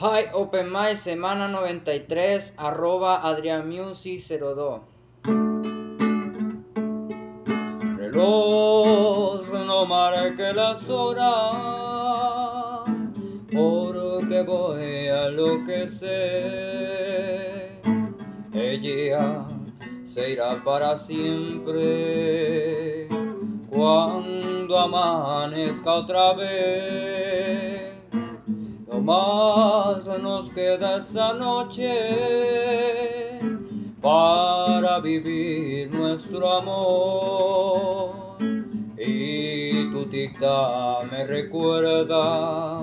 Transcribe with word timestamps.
Hi, 0.00 0.30
Open 0.32 0.70
Mic, 0.70 0.94
semana 0.94 1.48
93, 1.48 2.54
arroba 2.56 3.20
adrianmusic02. 3.20 4.80
Reloj 7.96 9.42
no 9.66 9.86
marque 9.86 10.52
las 10.52 10.88
horas, 10.88 12.84
porque 13.52 14.42
voy 14.46 15.08
a 15.08 15.30
lo 15.30 15.64
que 15.64 15.88
sé. 15.88 17.80
Ella 18.54 19.48
se 20.04 20.30
irá 20.30 20.62
para 20.62 20.96
siempre 20.96 21.88
cuando 23.68 24.78
amanezca 24.78 25.92
otra 25.92 26.34
vez. 26.34 27.97
Más 29.08 30.04
nos 30.20 30.52
queda 30.52 30.98
esta 30.98 31.32
noche 31.32 31.88
para 34.02 35.00
vivir 35.00 35.90
nuestro 35.94 36.58
amor. 36.58 38.36
Y 38.98 39.90
tu 39.92 40.04
tica 40.10 40.98
me 41.10 41.24
recuerda 41.24 42.80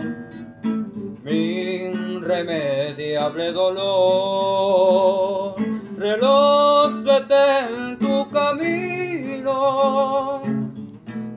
mi 1.23 1.91
irremediable 1.93 3.51
dolor. 3.51 5.53
Reloj 5.95 6.91
en 7.29 7.99
tu 7.99 8.27
camino, 8.31 9.51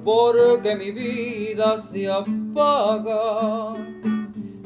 porque 0.02 0.76
mi 0.76 0.92
vida 0.92 1.76
se 1.76 2.10
apaga 2.10 3.74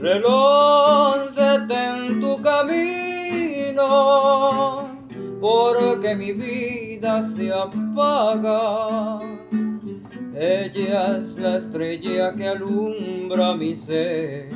Reloj 0.00 1.36
en 1.68 2.20
tu 2.22 2.40
camino, 2.40 3.84
porque 5.38 6.16
mi 6.16 6.32
vida 6.32 7.22
se 7.22 7.52
apaga. 7.52 9.18
Ella 10.34 11.18
es 11.18 11.38
la 11.38 11.58
estrella 11.58 12.34
que 12.34 12.48
alumbra 12.48 13.54
mi 13.54 13.76
ser. 13.76 14.48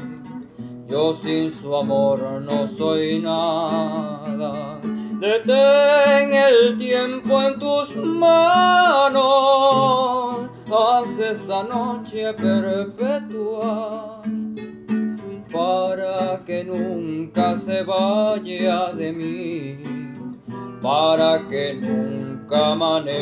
Yo 0.88 1.12
sin 1.12 1.52
su 1.52 1.76
amor 1.76 2.22
no 2.40 2.66
soy 2.66 3.20
nada. 3.20 4.80
Detén 5.20 6.32
el 6.32 6.78
tiempo 6.78 7.42
en 7.42 7.58
tus 7.58 7.94
manos. 7.96 9.24
Haz 10.72 11.18
esta 11.18 11.62
noche 11.64 12.32
perpetua 12.32 14.22
para 15.54 16.42
que 16.44 16.64
nunca 16.64 17.56
se 17.56 17.84
vaya 17.84 18.92
de 18.92 19.12
mí, 19.12 19.78
para 20.82 21.46
que 21.48 21.74
nunca 21.74 22.72
amanezca. 22.72 23.14